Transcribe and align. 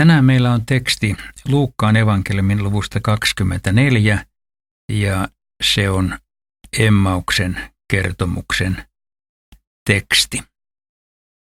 Tänään 0.00 0.24
meillä 0.24 0.52
on 0.52 0.66
teksti 0.66 1.16
Luukkaan 1.48 1.96
evankeliumin 1.96 2.64
luvusta 2.64 3.00
24 3.00 4.26
ja 4.92 5.28
se 5.62 5.90
on 5.90 6.18
Emmauksen 6.78 7.70
kertomuksen 7.90 8.86
teksti. 9.86 10.42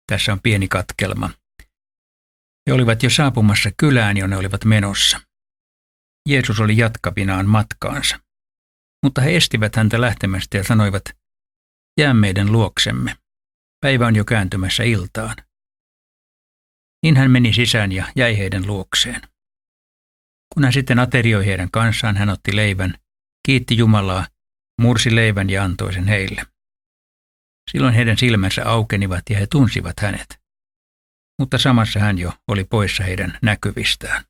Tässä 0.07 0.33
on 0.33 0.39
pieni 0.39 0.67
katkelma. 0.67 1.29
He 2.67 2.73
olivat 2.73 3.03
jo 3.03 3.09
saapumassa 3.09 3.69
kylään, 3.77 4.17
jonne 4.17 4.37
olivat 4.37 4.65
menossa. 4.65 5.21
Jeesus 6.29 6.59
oli 6.59 6.77
jatkapinaan 6.77 7.45
matkaansa. 7.45 8.19
Mutta 9.03 9.21
he 9.21 9.35
estivät 9.35 9.75
häntä 9.75 10.01
lähtemästä 10.01 10.57
ja 10.57 10.63
sanoivat, 10.63 11.03
jää 11.99 12.13
meidän 12.13 12.51
luoksemme. 12.51 13.15
Päivä 13.81 14.07
on 14.07 14.15
jo 14.15 14.25
kääntymässä 14.25 14.83
iltaan. 14.83 15.35
Niin 17.03 17.17
hän 17.17 17.31
meni 17.31 17.53
sisään 17.53 17.91
ja 17.91 18.07
jäi 18.15 18.37
heidän 18.37 18.67
luokseen. 18.67 19.21
Kun 20.53 20.63
hän 20.63 20.73
sitten 20.73 20.99
aterioi 20.99 21.45
heidän 21.45 21.71
kanssaan, 21.71 22.17
hän 22.17 22.29
otti 22.29 22.55
leivän, 22.55 22.93
kiitti 23.45 23.77
Jumalaa, 23.77 24.27
mursi 24.81 25.15
leivän 25.15 25.49
ja 25.49 25.63
antoi 25.63 25.93
sen 25.93 26.07
heille. 26.07 26.45
Silloin 27.71 27.93
heidän 27.93 28.17
silmänsä 28.17 28.65
aukenivat 28.65 29.23
ja 29.29 29.39
he 29.39 29.47
tunsivat 29.47 29.99
hänet. 30.01 30.39
Mutta 31.39 31.57
samassa 31.57 31.99
hän 31.99 32.17
jo 32.17 32.33
oli 32.47 32.63
poissa 32.63 33.03
heidän 33.03 33.37
näkyvistään. 33.41 34.23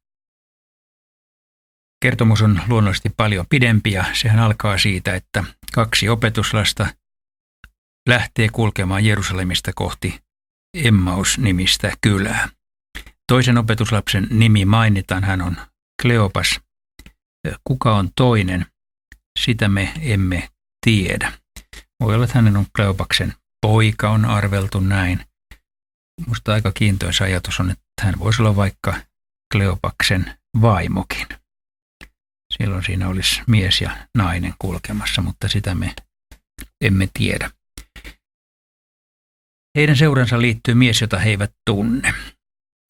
Kertomus 2.01 2.41
on 2.41 2.61
luonnollisesti 2.67 3.09
paljon 3.17 3.45
pidempi 3.49 3.91
ja 3.91 4.05
sehän 4.13 4.39
alkaa 4.39 4.77
siitä, 4.77 5.15
että 5.15 5.43
kaksi 5.73 6.09
opetuslasta 6.09 6.87
lähtee 8.09 8.49
kulkemaan 8.49 9.05
Jerusalemista 9.05 9.71
kohti 9.75 10.19
Emmaus-nimistä 10.73 11.91
kylää. 12.01 12.49
Toisen 13.29 13.57
opetuslapsen 13.57 14.27
nimi 14.29 14.65
mainitaan, 14.65 15.23
hän 15.23 15.41
on 15.41 15.57
Kleopas. 16.01 16.59
Kuka 17.63 17.95
on 17.95 18.09
toinen, 18.15 18.65
sitä 19.39 19.67
me 19.67 19.93
emme 20.01 20.49
tiedä. 20.85 21.33
Voi 21.99 22.15
olla, 22.15 22.25
että 22.25 22.37
hänen 22.37 22.57
on 22.57 22.65
Kleopaksen 22.75 23.33
poika, 23.61 24.09
on 24.09 24.25
arveltu 24.25 24.79
näin. 24.79 25.25
Minusta 26.21 26.53
aika 26.53 26.71
kiintoisa 26.71 27.23
ajatus 27.23 27.59
on, 27.59 27.71
että 27.71 27.83
hän 28.01 28.19
voisi 28.19 28.41
olla 28.41 28.55
vaikka 28.55 28.95
Kleopaksen 29.53 30.37
vaimokin. 30.61 31.27
Silloin 32.57 32.83
siinä 32.85 33.07
olisi 33.07 33.41
mies 33.47 33.81
ja 33.81 33.97
nainen 34.15 34.53
kulkemassa, 34.59 35.21
mutta 35.21 35.47
sitä 35.47 35.75
me 35.75 35.95
emme 36.81 37.09
tiedä. 37.13 37.51
Heidän 39.77 39.97
seuransa 39.97 40.41
liittyy 40.41 40.73
mies, 40.73 41.01
jota 41.01 41.19
he 41.19 41.29
eivät 41.29 41.51
tunne. 41.65 42.13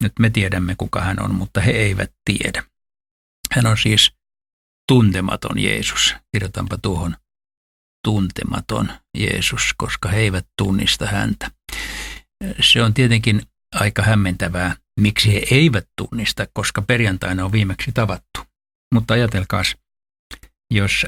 Nyt 0.02 0.12
me 0.18 0.30
tiedämme, 0.30 0.74
kuka 0.78 1.00
hän 1.00 1.22
on, 1.22 1.34
mutta 1.34 1.60
he 1.60 1.70
eivät 1.70 2.12
tiedä. 2.24 2.62
Hän 3.52 3.66
on 3.66 3.78
siis 3.78 4.12
tuntematon 4.88 5.58
Jeesus. 5.58 6.14
Kirjoitanpa 6.32 6.78
tuohon 6.78 7.16
tuntematon 8.04 8.92
Jeesus, 9.18 9.74
koska 9.76 10.08
he 10.08 10.20
eivät 10.20 10.46
tunnista 10.58 11.06
häntä. 11.06 11.50
Se 12.60 12.82
on 12.82 12.94
tietenkin 12.94 13.42
aika 13.74 14.02
hämmentävää, 14.02 14.76
miksi 15.00 15.34
he 15.34 15.42
eivät 15.50 15.88
tunnista, 15.96 16.46
koska 16.52 16.82
perjantaina 16.82 17.44
on 17.44 17.52
viimeksi 17.52 17.92
tavattu. 17.92 18.40
Mutta 18.94 19.14
ajatelkaas, 19.14 19.76
jos 20.70 21.06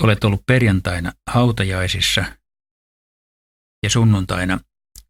olet 0.00 0.24
ollut 0.24 0.46
perjantaina 0.46 1.12
hautajaisissa 1.30 2.24
ja 3.82 3.90
sunnuntaina 3.90 4.60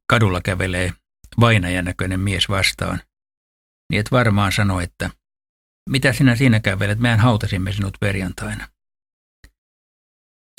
kadulla 0.07 0.41
kävelee 0.41 0.93
vainajan 1.41 1.85
näköinen 1.85 2.21
mies 2.21 2.49
vastaan, 2.49 3.01
niin 3.91 4.01
et 4.01 4.11
varmaan 4.11 4.53
sano, 4.53 4.81
että 4.81 5.11
mitä 5.91 6.13
sinä 6.13 6.37
siinä 6.37 6.61
kävelet, 6.61 6.99
mehän 6.99 7.21
hautasimme 7.21 7.73
sinut 7.73 7.97
perjantaina. 8.01 8.69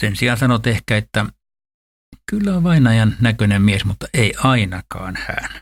Sen 0.01 0.15
sijaan 0.15 0.37
sanot 0.37 0.67
ehkä, 0.67 0.97
että 0.97 1.25
kyllä 2.31 2.57
on 2.57 2.63
vainajan 2.63 3.15
näköinen 3.21 3.61
mies, 3.61 3.85
mutta 3.85 4.07
ei 4.13 4.33
ainakaan 4.37 5.15
hän. 5.27 5.61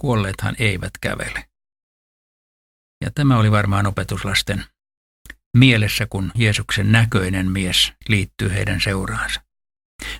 Kuolleethan 0.00 0.56
eivät 0.58 0.92
kävele. 1.00 1.48
Ja 3.04 3.10
tämä 3.14 3.38
oli 3.38 3.50
varmaan 3.50 3.86
opetuslasten 3.86 4.64
mielessä, 5.56 6.06
kun 6.06 6.32
Jeesuksen 6.34 6.92
näköinen 6.92 7.50
mies 7.50 7.92
liittyy 8.08 8.48
heidän 8.50 8.80
seuraansa. 8.80 9.42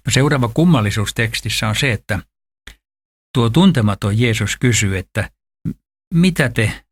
No 0.07 0.11
seuraava 0.11 0.49
kummallisuus 0.49 1.15
tekstissä 1.15 1.69
on 1.69 1.77
se, 1.77 1.93
että 1.93 2.19
tuo 3.35 3.51
tuntematon 3.51 4.19
Jeesus 4.19 4.57
kysyy, 4.57 4.99
että 4.99 5.31
mitä 6.15 6.49
te 6.49 6.85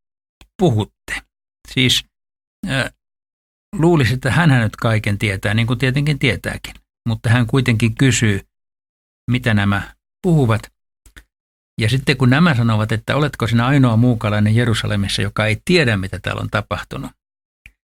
puhutte? 0.59 1.22
Siis 1.75 2.04
äh, 2.71 2.93
luulisi, 3.72 4.15
että 4.15 4.31
hän 4.31 4.49
nyt 4.60 4.77
kaiken 4.77 5.19
tietää, 5.19 5.54
niin 5.54 5.66
kuin 5.66 5.78
tietenkin 5.78 6.19
tietääkin. 6.19 6.75
Mutta 7.09 7.31
hän 7.31 7.47
kuitenkin 7.47 7.94
kysyy, 7.94 8.41
mitä 9.31 9.54
nämä 9.54 9.94
puhuvat. 10.22 10.72
Ja 11.81 11.88
sitten 11.88 12.16
kun 12.16 12.31
nämä 12.31 12.54
sanovat, 12.54 12.93
että 12.93 13.16
oletko 13.16 13.47
sinä 13.47 13.66
ainoa 13.66 13.97
muukalainen 13.97 14.54
Jerusalemissa, 14.54 15.22
joka 15.22 15.47
ei 15.47 15.62
tiedä, 15.65 15.97
mitä 15.97 16.21
täällä 16.21 16.41
on 16.41 16.50
tapahtunut, 16.50 17.10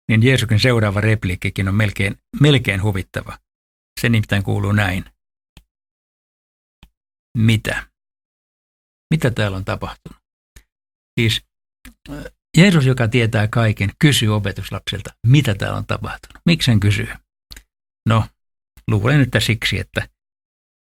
niin 0.08 0.22
Jeesuksen 0.22 0.60
seuraava 0.60 1.00
repliikkikin 1.00 1.68
on 1.68 1.74
melkein, 1.74 2.16
melkein 2.40 2.82
huvittava. 2.82 3.38
Se 4.00 4.08
nimittäin 4.08 4.42
kuuluu 4.42 4.72
näin. 4.72 5.04
Mitä? 7.38 7.86
Mitä 9.14 9.30
täällä 9.30 9.56
on 9.56 9.64
tapahtunut? 9.64 10.19
Siis 11.18 11.42
Jeesus, 12.56 12.86
joka 12.86 13.08
tietää 13.08 13.48
kaiken, 13.48 13.90
kysyy 13.98 14.36
opetuslapsilta, 14.36 15.10
mitä 15.26 15.54
täällä 15.54 15.78
on 15.78 15.86
tapahtunut. 15.86 16.42
Miksi 16.46 16.70
hän 16.70 16.80
kysyy? 16.80 17.08
No, 18.08 18.26
luulen, 18.88 19.20
että 19.20 19.40
siksi, 19.40 19.78
että 19.78 20.08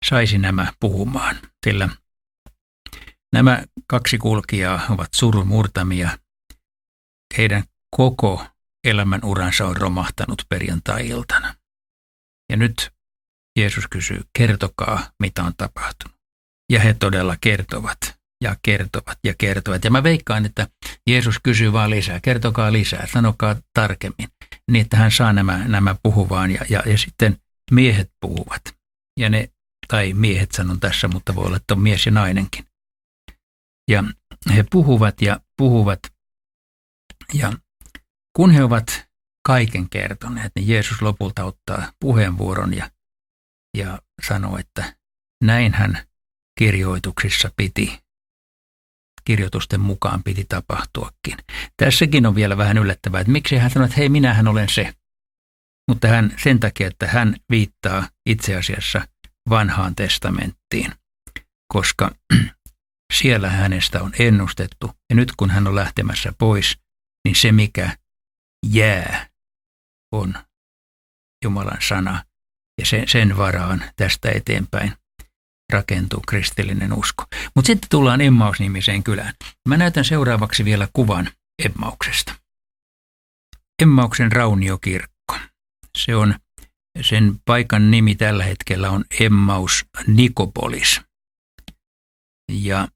saisi 0.05 0.37
nämä 0.37 0.73
puhumaan, 0.79 1.35
sillä 1.65 1.89
nämä 3.33 3.63
kaksi 3.87 4.17
kulkijaa 4.17 4.85
ovat 4.89 5.09
surun 5.15 5.47
murtamia. 5.47 6.19
Heidän 7.37 7.63
koko 7.95 8.45
elämän 8.83 9.25
uransa 9.25 9.65
on 9.65 9.77
romahtanut 9.77 10.45
perjantai-iltana. 10.49 11.55
Ja 12.49 12.57
nyt 12.57 12.91
Jeesus 13.59 13.87
kysyy, 13.87 14.21
kertokaa, 14.37 15.11
mitä 15.19 15.43
on 15.43 15.53
tapahtunut. 15.57 16.17
Ja 16.71 16.79
he 16.79 16.93
todella 16.93 17.37
kertovat 17.41 17.99
ja 18.43 18.55
kertovat 18.61 19.17
ja 19.23 19.33
kertovat. 19.37 19.83
Ja 19.83 19.91
mä 19.91 20.03
veikkaan, 20.03 20.45
että 20.45 20.67
Jeesus 21.09 21.39
kysyy 21.43 21.73
vaan 21.73 21.89
lisää, 21.89 22.19
kertokaa 22.19 22.73
lisää, 22.73 23.07
sanokaa 23.13 23.55
tarkemmin, 23.73 24.29
niin 24.71 24.81
että 24.81 24.97
hän 24.97 25.11
saa 25.11 25.33
nämä, 25.33 25.67
nämä 25.67 25.95
puhuvaan 26.03 26.51
ja, 26.51 26.61
ja, 26.69 26.83
ja 26.85 26.97
sitten 26.97 27.37
miehet 27.71 28.11
puhuvat. 28.21 28.61
Ja 29.19 29.29
ne, 29.29 29.49
tai 29.87 30.13
miehet 30.13 30.51
sanon 30.51 30.79
tässä, 30.79 31.07
mutta 31.07 31.35
voi 31.35 31.45
olla, 31.45 31.57
että 31.57 31.73
on 31.73 31.81
mies 31.81 32.05
ja 32.05 32.11
nainenkin. 32.11 32.65
Ja 33.89 34.03
he 34.55 34.65
puhuvat 34.71 35.21
ja 35.21 35.39
puhuvat 35.57 35.99
ja 37.33 37.53
kun 38.35 38.51
he 38.51 38.63
ovat 38.63 39.07
kaiken 39.47 39.89
kertoneet, 39.89 40.51
niin 40.55 40.67
Jeesus 40.67 41.01
lopulta 41.01 41.43
ottaa 41.43 41.91
puheenvuoron 41.99 42.73
ja, 42.73 42.91
ja 43.77 44.01
sanoo, 44.27 44.57
että 44.57 44.95
näin 45.43 45.73
hän 45.73 46.07
kirjoituksissa 46.59 47.51
piti 47.55 47.99
kirjoitusten 49.27 49.79
mukaan 49.79 50.23
piti 50.23 50.45
tapahtuakin. 50.49 51.37
Tässäkin 51.77 52.25
on 52.25 52.35
vielä 52.35 52.57
vähän 52.57 52.77
yllättävää, 52.77 53.21
että 53.21 53.31
miksi 53.31 53.57
hän 53.57 53.71
sanoi, 53.71 53.85
että 53.85 53.97
hei, 53.97 54.09
minähän 54.09 54.47
olen 54.47 54.69
se. 54.69 54.93
Mutta 55.87 56.07
hän 56.07 56.33
sen 56.43 56.59
takia, 56.59 56.87
että 56.87 57.07
hän 57.07 57.35
viittaa 57.49 58.09
itse 58.25 58.55
asiassa 58.55 59.07
vanhaan 59.49 59.95
testamenttiin, 59.95 60.91
koska 61.73 62.11
siellä 63.19 63.49
hänestä 63.49 64.01
on 64.01 64.11
ennustettu. 64.19 64.91
Ja 65.09 65.15
nyt 65.15 65.31
kun 65.37 65.49
hän 65.49 65.67
on 65.67 65.75
lähtemässä 65.75 66.33
pois, 66.37 66.77
niin 67.25 67.35
se 67.35 67.51
mikä 67.51 67.97
jää 68.65 69.27
on 70.11 70.33
Jumalan 71.43 71.81
sana 71.81 72.23
ja 72.79 72.85
sen, 72.85 73.07
sen 73.07 73.37
varaan 73.37 73.83
tästä 73.95 74.31
eteenpäin 74.31 74.93
rakentuu 75.73 76.21
kristillinen 76.27 76.93
usko. 76.93 77.25
Mutta 77.55 77.67
sitten 77.67 77.89
tullaan 77.89 78.21
Emmaus-nimiseen 78.21 79.03
kylään. 79.03 79.33
Mä 79.67 79.77
näytän 79.77 80.05
seuraavaksi 80.05 80.65
vielä 80.65 80.87
kuvan 80.93 81.29
Emmauksesta. 81.65 82.35
Emmauksen 83.81 84.31
rauniokirkko. 84.31 85.37
Se 85.97 86.15
on, 86.15 86.35
sen 87.01 87.35
paikan 87.45 87.91
nimi 87.91 88.15
tällä 88.15 88.43
hetkellä 88.43 88.89
on 88.89 89.05
Emmaus 89.19 89.85
Nikopolis. 90.07 91.01
Ja 92.51 92.87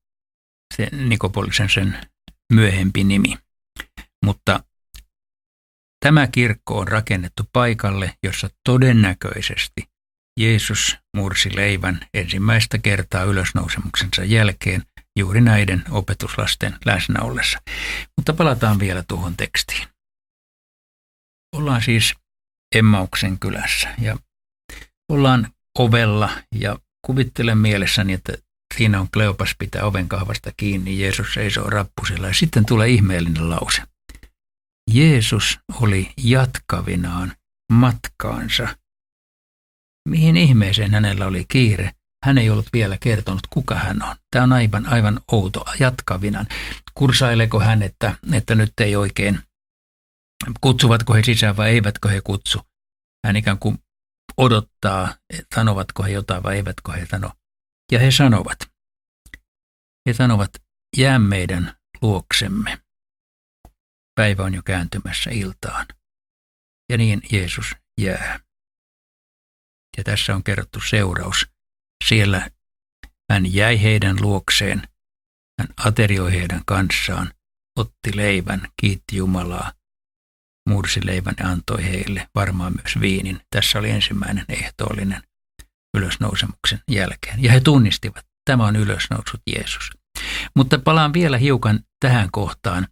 se 0.78 0.88
Nikopolisen 0.92 1.70
sen 1.70 1.98
myöhempi 2.54 3.04
nimi. 3.04 3.38
Mutta 4.26 4.64
tämä 6.00 6.28
kirkko 6.28 6.80
on 6.80 6.88
rakennettu 6.88 7.44
paikalle, 7.54 8.16
jossa 8.24 8.50
todennäköisesti 8.64 9.91
Jeesus 10.40 10.98
mursi 11.18 11.56
leivän 11.56 12.00
ensimmäistä 12.14 12.78
kertaa 12.78 13.24
ylösnousemuksensa 13.24 14.24
jälkeen 14.24 14.84
juuri 15.20 15.42
näiden 15.42 15.84
opetuslasten 15.90 16.78
läsnä 16.86 17.22
ollessa. 17.22 17.60
Mutta 18.18 18.34
palataan 18.34 18.80
vielä 18.80 19.04
tuohon 19.08 19.38
tekstiin. 19.38 19.88
Ollaan 21.56 21.82
siis 21.82 22.14
Emmauksen 22.76 23.40
kylässä 23.40 23.96
ja 24.02 24.18
ollaan 25.10 25.48
ovella 25.80 26.30
ja 26.56 26.78
kuvittelen 27.06 27.58
mielessäni, 27.58 28.14
että 28.14 28.34
siinä 28.78 29.00
on 29.00 29.12
Kleopas 29.14 29.56
pitää 29.60 29.84
oven 29.84 30.10
kahvasta 30.10 30.52
kiinni, 30.58 31.00
Jeesus 31.00 31.34
seisoo 31.34 31.70
rappusilla 31.70 32.28
ja 32.28 32.34
sitten 32.34 32.66
tulee 32.66 32.90
ihmeellinen 32.90 33.50
lause. 33.50 33.82
Jeesus 34.94 35.60
oli 35.82 36.12
jatkavinaan 36.18 37.36
matkaansa. 37.72 38.78
Mihin 40.10 40.38
ihmeeseen 40.38 40.92
hänellä 40.92 41.26
oli 41.26 41.46
kiire? 41.48 41.92
Hän 42.26 42.38
ei 42.38 42.50
ollut 42.50 42.66
vielä 42.74 42.98
kertonut, 42.98 43.48
kuka 43.50 43.76
hän 43.76 44.04
on. 44.04 44.16
Tämä 44.32 44.44
on 44.44 44.54
aivan, 44.54 44.86
aivan 44.86 45.22
outo 45.32 45.66
jatkavinan. 45.80 46.48
Kursaileko 46.94 47.60
hän, 47.60 47.84
että, 47.84 48.16
että 48.34 48.56
nyt 48.56 48.74
ei 48.80 48.96
oikein, 48.96 49.40
kutsuvatko 50.62 51.14
he 51.14 51.24
sisään 51.24 51.58
vai 51.58 51.70
eivätkö 51.70 52.10
he 52.10 52.22
kutsu? 52.22 52.60
Hän 53.26 53.36
ikään 53.36 53.60
kuin 53.60 53.78
odottaa, 54.38 55.16
sanovatko 55.56 56.04
he 56.04 56.10
jotain 56.10 56.44
vai 56.44 56.56
eivätkö 56.56 56.92
he 56.92 57.06
sano. 57.06 57.32
Ja 57.92 58.00
he 58.00 58.12
sanovat, 58.12 58.60
he 60.08 60.14
sanovat, 60.14 60.52
jää 60.98 61.20
meidän 61.20 61.78
luoksemme. 62.02 62.82
Päivä 64.16 64.44
on 64.44 64.54
jo 64.54 64.62
kääntymässä 64.64 65.30
iltaan. 65.30 65.86
Ja 66.92 66.98
niin 66.98 67.22
Jeesus 67.32 67.76
jää. 68.02 68.40
Ja 69.98 70.04
tässä 70.04 70.36
on 70.36 70.44
kerrottu 70.44 70.80
seuraus. 70.90 71.48
Siellä 72.08 72.50
hän 73.32 73.54
jäi 73.54 73.82
heidän 73.82 74.18
luokseen, 74.22 74.82
hän 75.60 75.68
aterioi 75.86 76.32
heidän 76.32 76.62
kanssaan, 76.66 77.34
otti 77.80 78.16
leivän, 78.16 78.68
kiitti 78.82 79.16
Jumalaa, 79.16 79.72
mursi 80.70 81.06
leivän 81.06 81.36
ja 81.40 81.50
antoi 81.50 81.84
heille 81.84 82.28
varmaan 82.36 82.74
myös 82.74 83.00
viinin. 83.02 83.42
Tässä 83.56 83.80
oli 83.80 83.90
ensimmäinen 83.90 84.46
ehtoollinen 84.50 85.24
ylösnousemuksen 85.98 86.80
jälkeen. 86.92 87.44
Ja 87.44 87.52
he 87.52 87.60
tunnistivat, 87.60 88.26
tämä 88.46 88.66
on 88.66 88.76
ylösnousut 88.76 89.42
Jeesus. 89.56 89.90
Mutta 90.56 90.80
palaan 90.80 91.14
vielä 91.14 91.38
hiukan 91.38 91.80
tähän 92.00 92.32
kohtaan. 92.32 92.88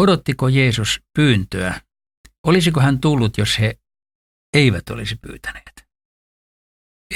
Odottiko 0.00 0.48
Jeesus 0.48 1.00
pyyntöä? 1.14 1.80
Olisiko 2.46 2.80
hän 2.80 3.00
tullut, 3.00 3.38
jos 3.38 3.58
he 3.58 3.78
eivät 4.52 4.90
olisi 4.90 5.16
pyytäneet? 5.16 5.86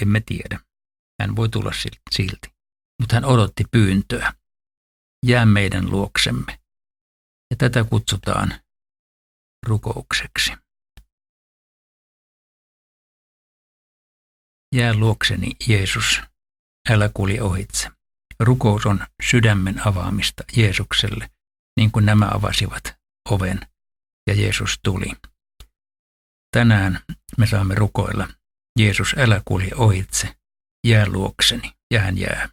Emme 0.02 0.20
tiedä. 0.20 0.60
Hän 1.20 1.36
voi 1.36 1.48
tulla 1.48 1.72
silti. 2.10 2.48
Mutta 3.00 3.14
hän 3.14 3.24
odotti 3.24 3.64
pyyntöä. 3.70 4.32
Jää 5.26 5.46
meidän 5.46 5.90
luoksemme. 5.90 6.58
Ja 7.50 7.56
tätä 7.56 7.84
kutsutaan 7.84 8.60
rukoukseksi. 9.66 10.52
Jää 14.74 14.94
luokseni, 14.94 15.50
Jeesus, 15.68 16.20
älä 16.90 17.10
kulje 17.14 17.42
ohitse. 17.42 17.90
Rukous 18.40 18.86
on 18.86 19.06
sydämen 19.30 19.86
avaamista 19.86 20.44
Jeesukselle, 20.56 21.30
niin 21.76 21.92
kuin 21.92 22.06
nämä 22.06 22.28
avasivat 22.34 22.96
oven 23.30 23.60
ja 24.26 24.34
Jeesus 24.34 24.78
tuli. 24.82 25.12
Tänään 26.56 27.00
me 27.36 27.46
saamme 27.46 27.74
rukoilla, 27.74 28.28
Jeesus, 28.78 29.14
älä 29.18 29.42
kulje 29.44 29.70
ohitse, 29.74 30.36
jää 30.86 31.06
luokseni, 31.08 31.72
ja 31.90 32.00
hän 32.00 32.18
jää. 32.18 32.48